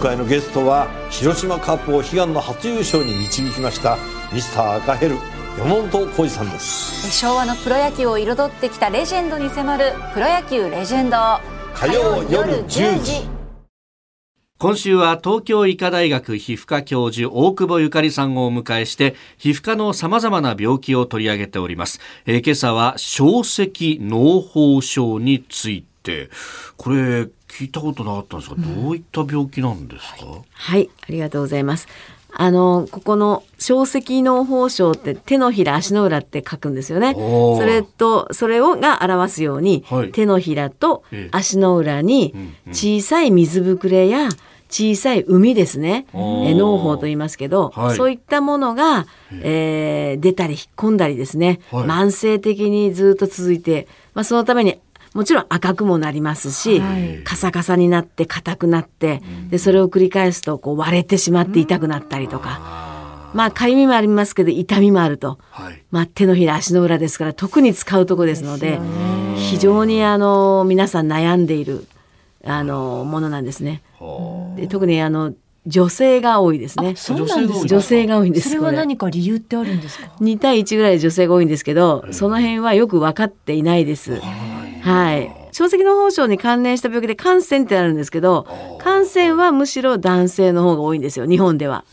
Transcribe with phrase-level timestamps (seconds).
[0.00, 3.98] 回のゲストは広島カップを悲願の初優勝に導きました
[4.32, 5.16] ミスター赤ヘル
[5.58, 7.10] 山本浩二さんです。
[7.12, 11.16] 昭和のプロ野球を彩ってきたレジェンドに迫る「プロ野球レジェンド」
[11.74, 13.28] 火曜夜10時。
[14.58, 25.89] 今週は東京医科大学皮膚科教授大久保ゆかりさんをお迎えして皮膚科の様々な病気を取り上げております、えー、今朝は小石脳胞症について
[26.76, 31.88] これ聞いたことなかったんですが、うん、どういった病気なんですか、はい、はい、ありがとうございます。
[32.32, 37.14] あのここの小石脳胞症って手のひら足の裏って書くんですよね。
[37.14, 42.34] それとそれをが表すように、はい、手のひらと足の裏に
[42.68, 44.28] 小さい水ぶくれや
[44.70, 49.06] 小さい海ですね、え脳胞と言いますけど、はい、そういったものが、
[49.42, 54.78] えー、出たり引っ込んだりですね、はい、慢性的にずっと続いて、まあ、そのために
[55.14, 62.88] もちろん赤くもなりますし、はい、カサカサになって硬くなって、でそれを繰り返すとこう割れてしまって痛くなったりとか。
[63.32, 68.80] まあ、かゆみもありますけど痛みもあると、はい、まあ、手のひら足の裏ですから特に使うとこですので
[69.36, 71.86] 非常にあの皆さん悩んでいる
[72.44, 73.82] あのものなんですね。
[74.56, 75.32] で特にあの
[75.64, 76.96] 女性が多いですね。
[76.96, 78.48] そうなんです女性が多いんです。
[78.48, 80.10] それは何か理由ってあるんですか？
[80.18, 84.20] 二対一ぐらい女性が多いんですけど、その辺はよく分かっていないです。
[84.82, 85.30] はい。
[85.52, 88.46] 小石の胞症に関連した病気で感染ってあるんですけど、
[88.78, 91.26] 感染はむしろ男性の方が多いんですよ。
[91.26, 91.84] 日本では。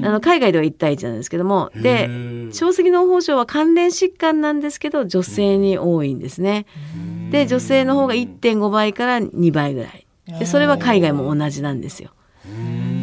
[0.00, 2.08] あの海外では1対1なんですけどもで
[2.52, 6.66] 小石脳胞症は関連疾患なんですけど女性に多いんですね。
[7.30, 10.06] で女性の方が1.5倍から2倍ぐらい
[10.38, 12.10] でそれは海外も同じなんですよ。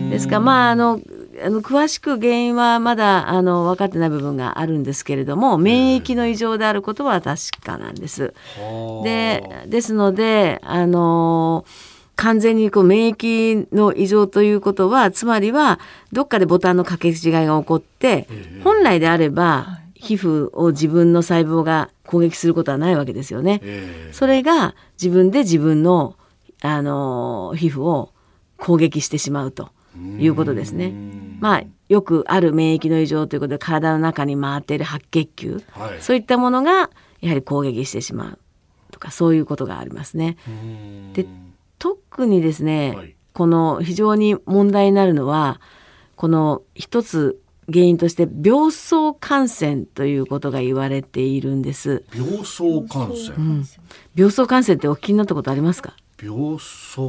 [0.10, 1.00] ですからまああの
[1.44, 8.34] あの詳しく原因はまだあの分かってない部分があるんですけれども免疫の異常であることは確かなんです。
[9.04, 11.66] でですのであの
[12.16, 15.80] 完全にこう免疫の異常ということはつまりは
[16.14, 18.28] どっかでボタンの掛け違いが起こって
[18.64, 23.62] 本来であれば皮膚を自分の細胞が攻撃することはないわけですよね。
[24.12, 26.16] それが自分で自分の
[26.62, 28.12] あの皮膚を
[28.58, 29.70] 攻撃してしまうと
[30.20, 30.94] いうことですね。
[31.40, 36.90] まあよくある免疫の異常ということで体の中に回っている白血球、はい、そういったものが
[37.22, 38.40] やはり攻撃してしまう
[38.92, 40.38] とかそういうことがありますね。
[41.14, 41.28] で
[41.78, 45.60] 特にですね、はい、この非常に問題になるのは
[46.16, 47.40] この一つ
[47.72, 52.04] 原因として病巣感染ということが言われているんです。
[52.16, 53.66] 病巣感染、うん、
[54.16, 55.96] 病巣感染ってお聞きになったことありますか？
[56.22, 57.00] 病巣？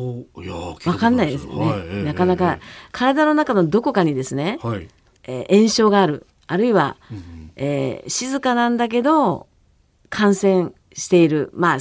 [0.43, 2.59] いやわかんないですね、はい、なかなか、
[2.93, 4.89] 体の中のどこかにですね、はい、
[5.25, 6.27] えー、炎症がある。
[6.47, 9.49] あるいは、うん、えー、静かなんだけど
[10.11, 11.51] 感染している。
[11.55, 11.79] まあ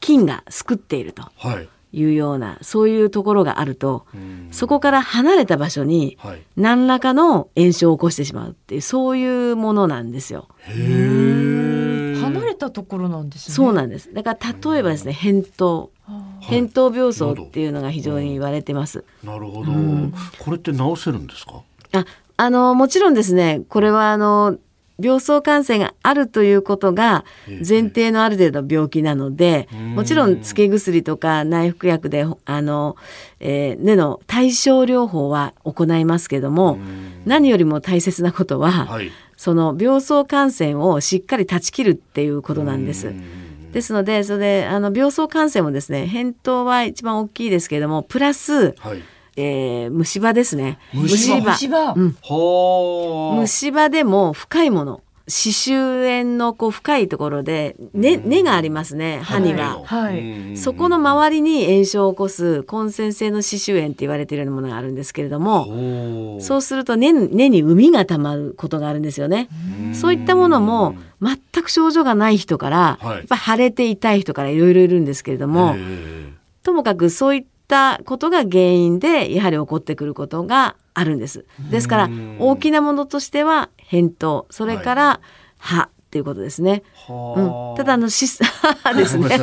[0.00, 1.22] 菌が救っていると。
[1.36, 1.68] はい。
[1.90, 4.04] いうようなそういうところがあると
[4.50, 6.18] そこから離れた場所に
[6.54, 10.48] 何らかの炎症を起こしてしまうっていうそういうものなんですよ。
[10.66, 14.12] 離れたところなんです、ね、そうなんです。
[14.12, 15.88] だから例えばですね扁桃
[16.42, 19.04] 扁桃病巣っていうのが非常に言われてます。
[19.24, 21.62] なるほど、うん、これって治せるんですか？
[21.92, 22.04] あ、
[22.36, 23.62] あのもちろんですね。
[23.68, 24.58] これはあの
[25.00, 32.96] 病巣感染があるということが前提のある程度の病気なので、もちろんつけ薬とか内服薬であの、
[33.38, 36.78] えー、根の対症療法は行いますけども
[37.24, 43.14] 何よりも大切なことは、はい、その病巣感染をしっかり断ち切るっていうことなんです。
[43.72, 49.02] ですのでそれであの病巣感染もですね扁桃は一番大きいですけれどもプラス、はい
[49.36, 50.78] えー、虫歯ですね。
[50.92, 51.52] 虫歯。
[51.52, 51.92] 虫歯。
[51.96, 55.00] うん、虫歯でも深いもの。
[55.28, 69.48] 歯周炎のこう深いところで根、ね、根がありますね歯には、はい、そこの周りに炎症を起こす根線性の歯周炎って言われているようなものがあるんですけれどもそうすると根根に膿がたまることがあるんですよね。
[69.94, 75.76] そういったものも全く症状がない人から、はい、やっぱ腫れて痛い人からいろいろいるんですけれども
[76.62, 81.44] ともかくそういったったことが原因でやはり起こってくることがあるんです。
[81.70, 84.46] ですから大きなものとしては扁桃。
[84.50, 85.20] それから
[85.58, 86.82] 歯っていうことですね。
[87.08, 88.26] うん、ただあのし
[88.82, 89.28] 歯ですね。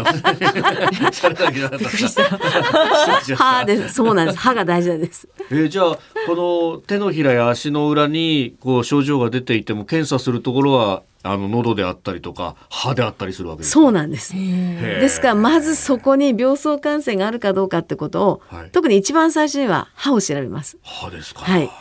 [3.36, 3.96] 歯です。
[3.96, 4.40] そうなんです。
[4.40, 5.28] 歯が大事なんです。
[5.50, 5.98] えー、じゃあ
[6.28, 6.36] こ
[6.76, 10.36] の手のひらや足の裏にこう症状が出ていても検査す。
[10.36, 13.42] るところはあの喉であったりとか歯であったりす。
[13.42, 13.72] るわけです。
[13.72, 14.34] そうなんです。
[14.34, 15.20] です。
[15.20, 20.78] からまずそこに病巣感染があるかどうかってことを、はい、特に一番最初には歯を調べます。
[20.84, 21.34] 歯です。
[21.34, 21.72] かはいなる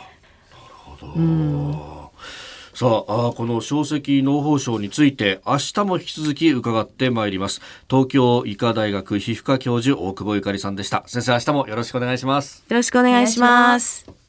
[0.73, 1.94] ほど
[2.75, 7.61] さああこの小石農法省について明日も引き続き伺ってまいります。
[7.89, 11.05] 東京医科大学皮膚科教授大久保ゆかりさんでした。
[11.07, 12.65] 先生明日もよろしくお願いします。
[12.67, 14.24] よろしくお願いします。